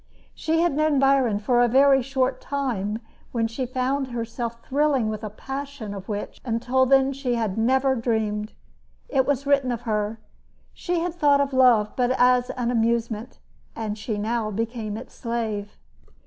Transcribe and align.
She 0.33 0.61
had 0.61 0.73
known 0.75 0.97
Byron 0.97 1.43
but 1.45 1.53
a 1.57 1.67
very 1.67 2.01
short 2.01 2.41
time 2.41 2.97
when 3.31 3.47
she 3.47 3.67
found 3.67 4.07
herself 4.07 4.63
thrilling 4.65 5.09
with 5.09 5.23
a 5.23 5.29
passion 5.29 5.93
of 5.93 6.09
which 6.09 6.41
until 6.43 6.87
then 6.87 7.13
she 7.13 7.35
had 7.35 7.55
never 7.55 7.93
dreamed. 7.95 8.53
It 9.09 9.27
was 9.27 9.45
written 9.45 9.71
of 9.71 9.81
her: 9.83 10.19
She 10.73 11.01
had 11.01 11.13
thought 11.13 11.39
of 11.39 11.53
love 11.53 11.93
but 11.95 12.09
as 12.17 12.49
an 12.49 12.71
amusement; 12.71 13.37
yet 13.77 13.95
she 13.95 14.17
now 14.17 14.49
became 14.49 14.97
its 14.97 15.13
slave. 15.13 15.77